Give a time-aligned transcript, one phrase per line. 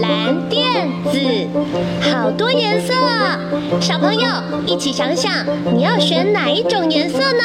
[0.00, 1.18] 蓝、靛、紫，
[2.10, 2.94] 好多颜色！
[3.80, 4.28] 小朋友
[4.66, 5.32] 一起想想，
[5.74, 7.42] 你要选哪一种颜色呢？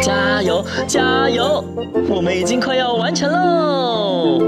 [0.00, 1.64] 加油，加油！
[2.08, 4.38] 我们已经快要完成喽！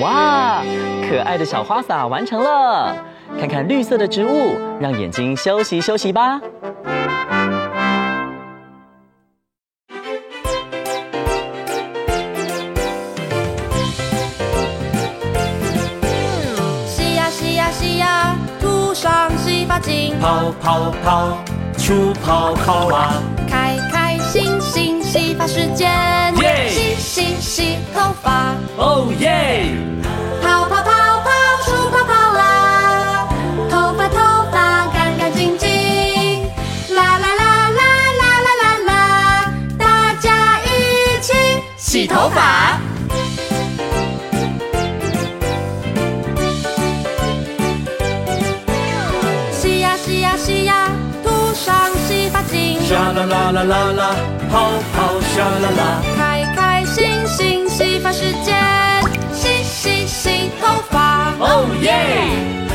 [0.00, 0.62] 哇，
[1.08, 2.96] 可爱的小花洒完成了！
[3.38, 6.40] 看看绿色的植物，让眼睛休息休息吧。
[16.86, 21.38] 洗呀洗呀洗呀，涂上洗发精，泡泡泡，
[21.78, 23.22] 出泡泡啊！
[23.48, 25.88] 开开心心洗发时间，
[26.40, 29.68] 耶洗洗洗头发，哦耶！
[53.46, 54.16] 啦啦啦啦啦，
[54.50, 56.02] 泡泡沙啦啦。
[56.16, 58.56] 开开心心洗发时间，
[59.32, 62.65] 洗洗洗头发，哦耶！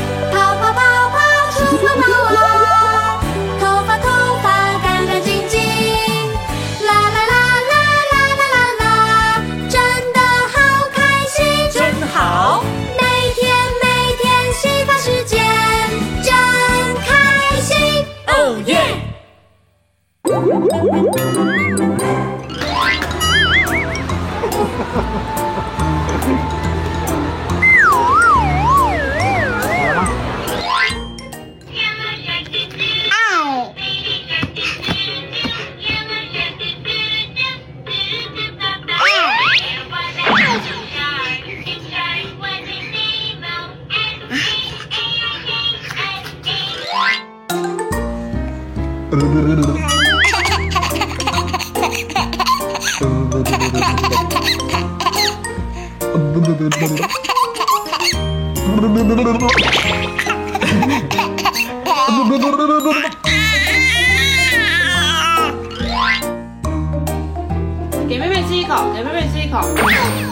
[68.08, 70.31] 给妹妹吃一口，给妹妹吃一口。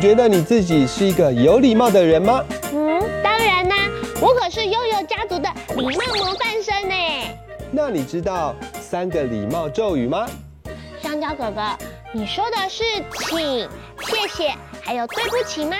[0.00, 2.42] 觉得你自己是一个有礼貌的人吗？
[2.72, 3.76] 嗯，当然啦、
[4.18, 6.94] 我可是悠悠家族的礼貌模范生呢。
[7.70, 10.26] 那你知道三个礼貌咒语吗？
[11.02, 11.76] 香蕉哥哥，
[12.14, 12.82] 你说的是
[13.28, 13.68] 请、
[14.06, 15.76] 谢谢，还有对不起吗？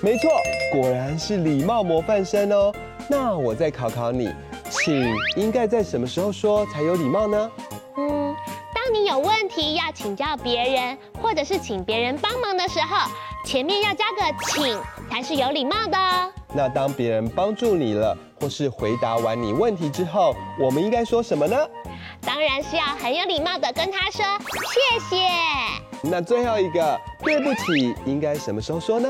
[0.00, 0.30] 没错，
[0.72, 2.72] 果然是礼貌模范生哦。
[3.06, 4.30] 那我再考考你，
[4.70, 7.50] 请应该在什么时候说才有礼貌呢？
[7.98, 8.34] 嗯，
[8.74, 13.10] 当你有问题要请教别人，或者是请别人帮忙的时候，
[13.48, 14.78] 前面要加个请，
[15.10, 16.30] 才是有礼貌的哦。
[16.52, 21.56] 那当别人帮助你了，或是回答完你问题之后，我们应该说什么呢？
[22.20, 24.22] 当然是要很有礼貌的跟他说
[24.52, 25.30] 谢谢。
[26.02, 29.08] 那最后一个对不起，应该什么时候说呢？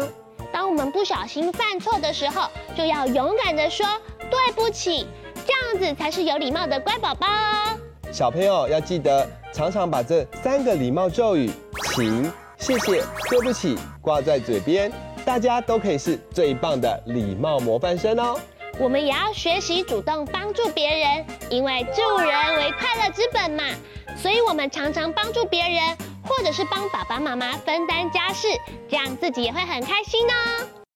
[0.52, 3.84] 当我们不小心犯错的时候，就要勇敢的说
[4.30, 5.04] 对不起，
[5.44, 7.76] 这样子才是有礼貌的乖宝宝哦。
[8.12, 11.50] 小朋友要记得常常把这三个礼貌咒语，
[11.92, 14.92] 请、谢谢、对不起挂在嘴边，
[15.24, 18.38] 大家都可以是最棒的礼貌模范生哦。
[18.78, 23.64] 我们也要学习主动帮助别人，因为助人为快乐之本嘛。
[24.16, 28.48] 所以，我们常常帮助别人，或者是帮爸爸妈妈分担家事，
[28.88, 30.34] 这样自己也会很开心哦。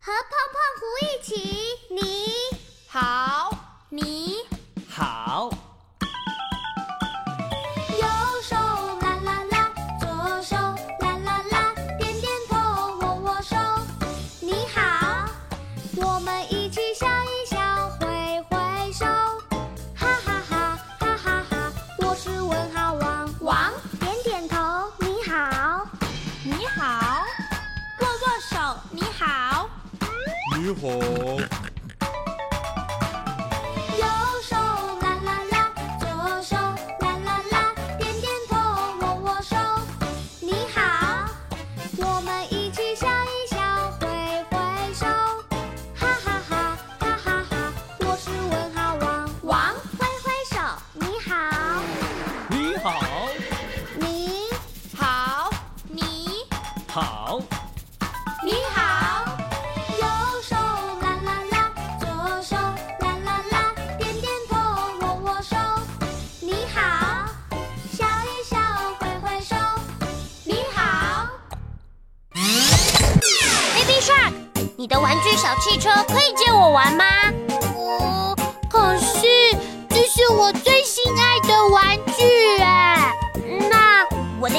[0.01, 2.03] 和胖胖虎一起，你
[2.89, 3.51] 好，
[3.89, 4.37] 你
[4.89, 5.51] 好，
[30.75, 31.41] 红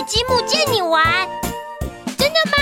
[0.03, 1.03] 积木借你玩。
[2.17, 2.57] 真的吗？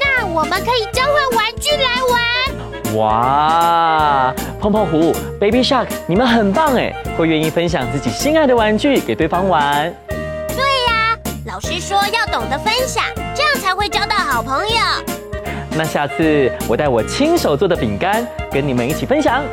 [0.00, 2.96] 那我们可以交换玩具来玩。
[2.96, 9.94] 哇，胖胖虎、Baby Shark，你们很棒哎，会愿意分享自己心爱的玩具给对方玩。
[10.08, 10.56] 对
[10.88, 14.76] 呀，老师说要懂得分享，这样才会交到好朋友。
[15.72, 19.44] 那下次我带我亲手做的饼干跟你们一起分享。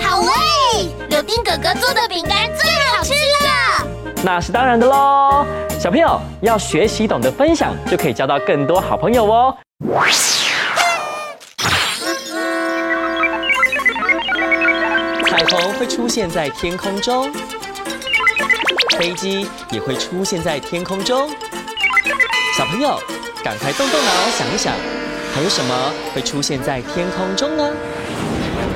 [0.00, 2.87] 好嘞，柳丁哥哥做的饼干最好。
[4.24, 5.46] 那是当然的喽，
[5.78, 9.56] 小朋友要学习懂得分享，就可以交到更多好朋友哦。
[15.24, 17.32] 彩虹会出现在天空中，
[18.98, 21.30] 飞机也会出现在天空中。
[22.56, 23.00] 小朋友，
[23.44, 24.74] 赶快动动脑想一想，
[25.32, 27.72] 还有什么会出现在天空中呢？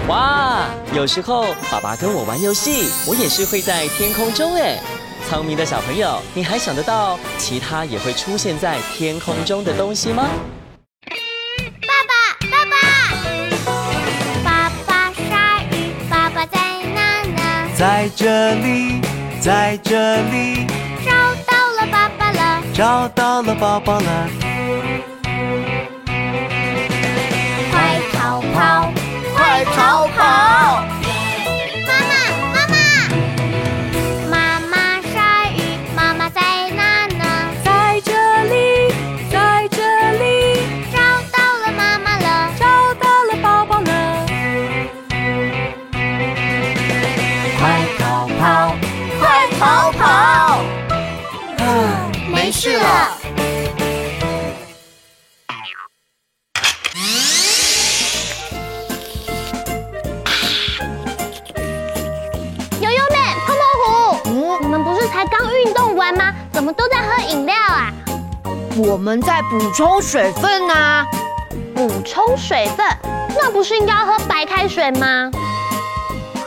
[0.06, 4.78] 哇，有时候爸爸跟我玩游戏，我也是会在天空中哎。
[5.32, 10.28] 聪明的小朋友，你还想得到其他也会出现在天空中的东西吗？
[11.80, 12.12] 爸爸，
[12.50, 12.76] 爸爸，
[14.44, 16.58] 爸爸鲨鱼，爸爸在
[16.94, 17.70] 哪呢？
[17.74, 19.00] 在这里，
[19.40, 20.66] 在这里，
[21.02, 21.10] 找
[21.46, 24.28] 到了爸爸了，找到了宝宝了，
[27.70, 28.92] 快逃跑，
[29.34, 30.84] 快逃跑！
[70.12, 71.06] 水分啊。
[71.74, 72.86] 补充水分，
[73.34, 75.30] 那不是应该要喝白开水吗？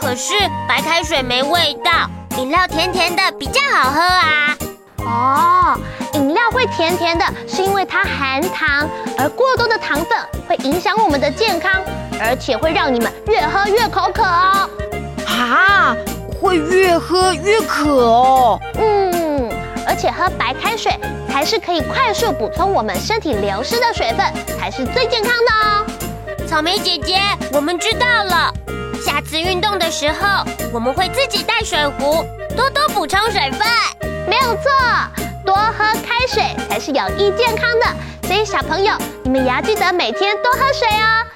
[0.00, 0.34] 可是
[0.68, 2.08] 白开水没味道，
[2.38, 4.56] 饮料甜甜的比较好喝啊。
[4.98, 5.80] 哦，
[6.12, 11.82] 饮料会甜甜的，是因为它含糖，而过多的糖分会影响我们的健康，
[12.20, 14.70] 而且会让你们越喝越口渴哦。
[15.26, 15.96] 啊，
[16.40, 18.60] 会越喝越渴哦。
[18.78, 19.05] 嗯，而
[19.98, 20.92] 且喝白开水
[21.28, 26.46] 才是可以快速补充我们身体流失的水分，才是最健康的哦。
[26.46, 27.18] 草莓姐姐，
[27.52, 28.52] 我们知道了，
[29.04, 32.24] 下次运动的时候，我们会自己带水壶，
[32.56, 33.66] 多多补充水分。
[34.28, 34.70] 没有错，
[35.44, 41.35] 多喝开水才是有益健康的，所以小朋友，你们也要记得每天多喝水哦。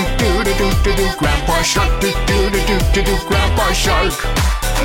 [0.00, 1.90] do do do do do do Grandpa Shark.
[2.00, 4.14] Do do do do do do Grandpa Shark.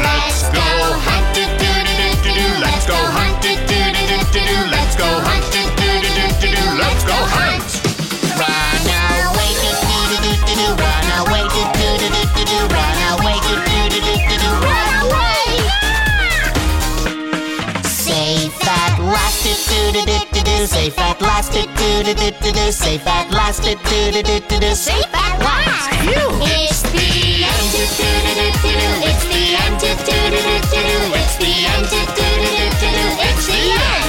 [0.04, 0.68] Let's go
[1.06, 4.96] hunt do do do do do Let's go hunt do do do do do Let's
[4.96, 7.64] go hunt do do do do do Let's go hunt.
[8.36, 8.88] Run
[9.32, 13.38] away do do do do do Run away do do do do do Run away
[13.48, 15.48] do do do do do Run away
[17.88, 19.54] Save that last do
[19.94, 22.72] do do do do Save that last it, do do do do do.
[22.72, 24.74] Safe at last it, do do do do do.
[24.74, 25.92] Safe at last.
[26.08, 26.24] You.
[26.64, 28.90] It's the end to do do do do do.
[29.10, 30.98] It's the end to do do do do do.
[31.20, 33.06] It's the end to do do do do do.
[33.28, 34.05] It's the end.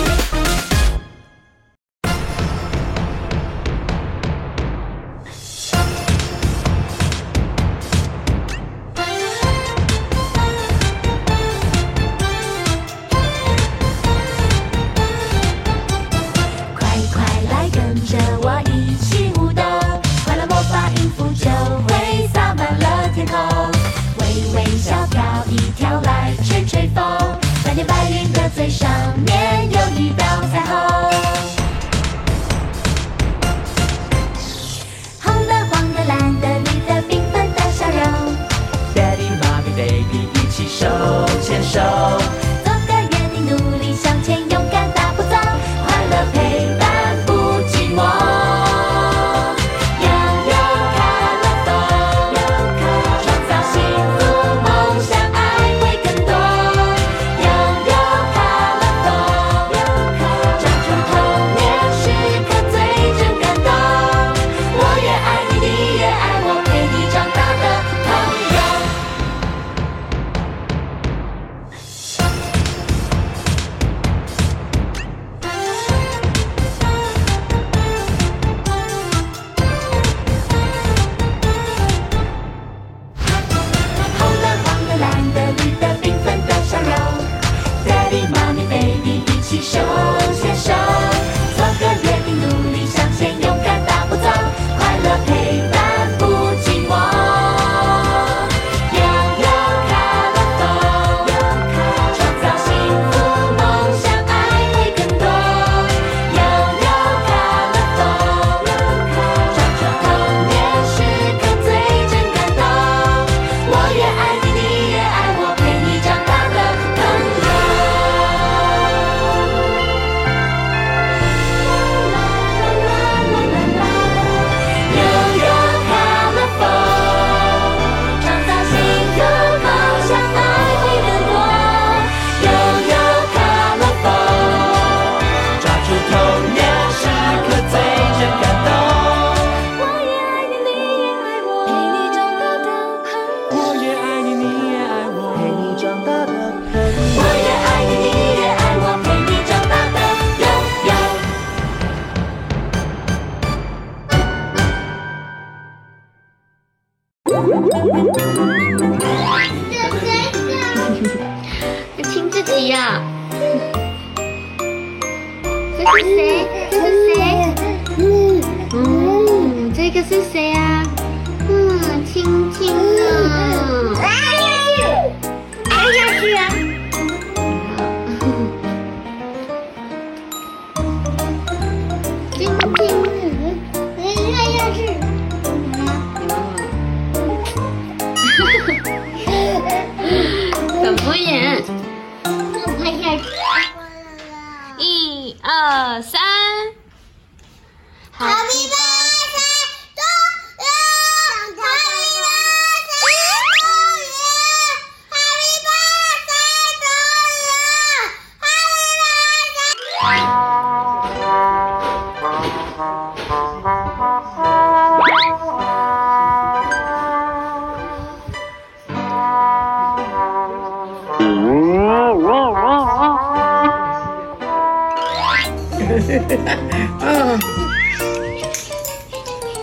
[225.89, 227.39] 嗯，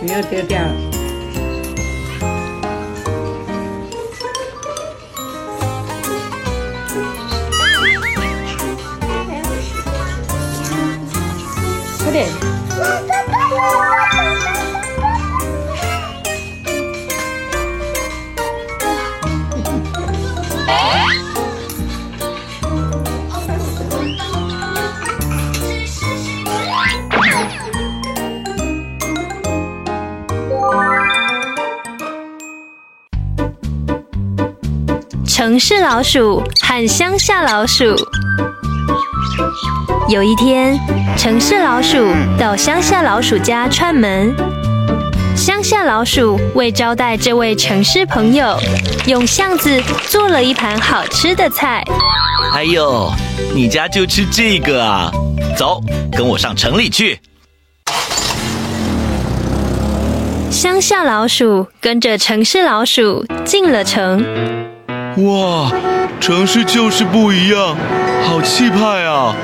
[0.00, 0.72] 你又丢掉了。
[11.98, 12.53] 快点！
[35.54, 37.94] 城市老鼠和乡下老鼠。
[40.08, 40.76] 有一天，
[41.16, 44.34] 城市老鼠到乡下老鼠家串门。
[45.36, 48.58] 乡下老鼠为招待这位城市朋友，
[49.06, 51.84] 用巷子做了一盘好吃的菜。
[52.52, 53.08] 哎呦，
[53.54, 55.08] 你家就吃这个啊？
[55.56, 57.20] 走，跟我上城里去。
[60.50, 64.73] 乡下老鼠跟着城市老鼠进了城。
[65.18, 65.70] 哇，
[66.20, 67.76] 城市就是不一样，
[68.24, 69.34] 好气派啊！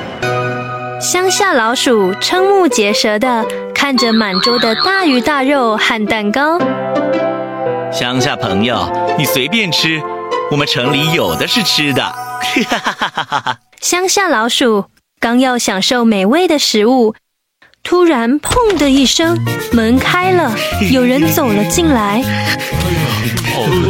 [1.00, 6.58] 乡下老鼠瞠目结舌的看着满桌的大鱼大肉和蛋糕。
[7.92, 10.02] 乡下朋友，你随便吃，
[10.50, 12.14] 我们城里有的是吃的。
[13.80, 14.86] 乡下老鼠
[15.20, 17.14] 刚要享受美味的食物，
[17.84, 19.38] 突然“砰”的一声，
[19.72, 20.52] 门开了，
[20.90, 22.20] 有人走了进来。
[23.54, 23.89] 好饿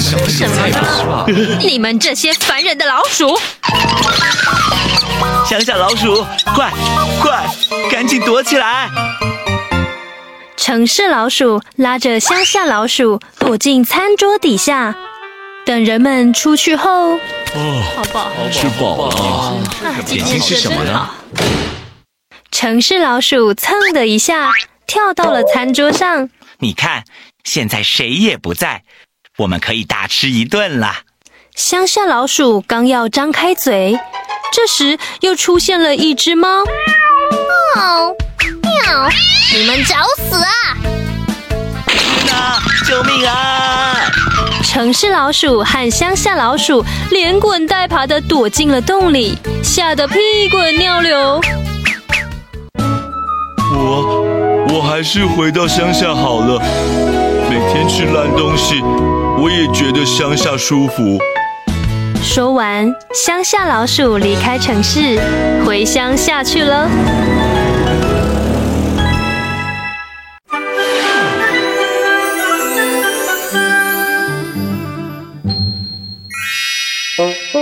[0.00, 0.96] 啊！
[0.96, 1.26] 什么？
[1.60, 3.38] 你们这些烦人的老鼠！
[5.46, 6.72] 乡下老鼠，快
[7.20, 7.46] 快，
[7.90, 8.88] 赶紧躲起来！
[10.56, 14.94] 城市老鼠拉着乡下老鼠躲进餐桌底下，
[15.66, 17.14] 等人们出去后，
[17.54, 19.58] 哦，好饱，吃饱了。
[20.06, 21.10] 点心是什么呢？
[22.50, 24.50] 城市老鼠蹭的一下
[24.86, 26.28] 跳到了餐桌上。
[26.58, 27.04] 你看，
[27.42, 28.82] 现在谁也不在，
[29.40, 30.92] 我们可以大吃一顿了。
[31.54, 33.98] 乡下老鼠刚要张开嘴，
[34.52, 36.62] 这时又出现了一只猫。
[37.74, 38.14] 喵
[38.62, 39.08] 喵！
[39.56, 40.76] 你们找死啊！
[42.30, 42.60] 啊！
[42.86, 44.10] 救命啊！
[44.62, 50.18] 城市老鼠和乡下老鼠连滚带爬的躲进了洞里，吓得屁
[50.50, 51.40] 滚尿流。
[53.72, 56.60] 我我还是回到乡下好了，
[57.48, 58.82] 每天吃烂东西，
[59.40, 61.18] 我也觉得乡下舒服。
[62.22, 65.18] 说完，乡下老鼠离开城市，
[65.64, 66.86] 回乡下去了。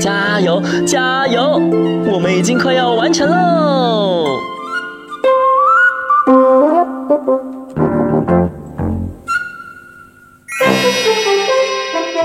[0.00, 1.60] 加油，加油！
[2.12, 4.24] 我们已经快要完成喽。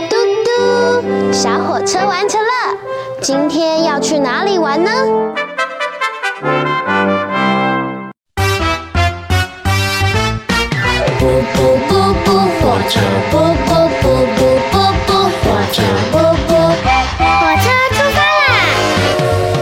[0.10, 2.48] 嘟嘟，小火车完成了。
[3.22, 4.92] 今天要去哪里玩呢？
[12.96, 13.00] 哦
[13.32, 13.34] 不
[13.66, 13.70] 不
[14.02, 14.04] 不
[14.36, 14.40] 不
[14.72, 14.74] 不
[15.06, 15.10] 不，
[15.42, 15.76] 火车
[16.12, 16.14] 不
[16.48, 16.50] 不，
[17.18, 18.48] 火车出发啦！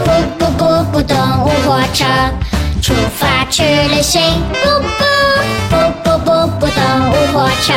[0.04, 2.04] 不不不不，动物火车
[2.82, 4.42] 出发去旅行。
[4.62, 4.98] 不不
[5.70, 6.78] 不不不不，动
[7.10, 7.72] 物火车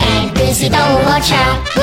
[0.00, 0.02] ，A
[0.34, 1.34] B C 动物火车。
[1.74, 1.78] 不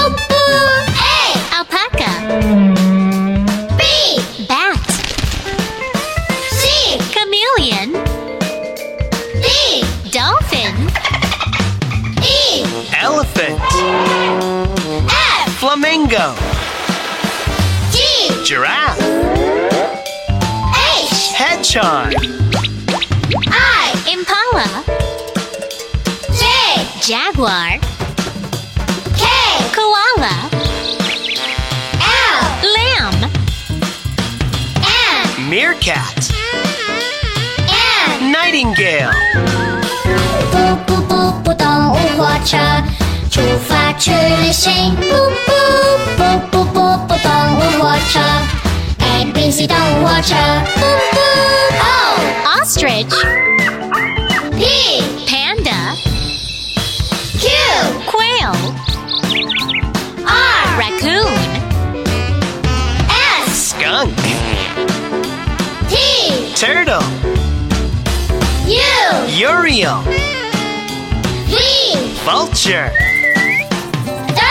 [15.69, 16.33] Flamingo.
[17.91, 18.01] G.
[18.43, 18.99] Giraffe.
[20.73, 21.31] H.
[21.37, 22.15] Hedgehog.
[23.51, 23.93] I.
[24.09, 24.65] Impala.
[26.33, 26.43] J.
[27.05, 27.77] Jaguar.
[29.15, 29.23] K.
[29.75, 30.49] Koala.
[32.01, 32.41] L.
[32.75, 33.31] Lamb.
[34.81, 35.49] M.
[35.51, 36.31] Meerkat.
[37.69, 38.31] N.
[38.31, 39.13] Nightingale.
[43.30, 44.94] 出发去旅行。
[44.96, 45.02] 不
[45.46, 45.52] 不
[46.16, 48.20] 不不不不动物火车，
[49.00, 50.34] A B C 动物火车。
[50.74, 50.80] 不
[51.12, 51.18] 不
[51.80, 51.84] O
[52.60, 53.14] Ostrich.
[54.56, 55.94] P Panda.
[57.40, 57.50] Q
[58.06, 58.54] Quail.
[60.26, 61.34] R Raccoon.
[63.46, 64.12] S skunk,
[65.88, 65.94] T
[66.54, 67.02] turtle,
[68.66, 68.72] U
[69.28, 70.02] Uriel,
[71.48, 71.54] V
[72.24, 72.90] vulture,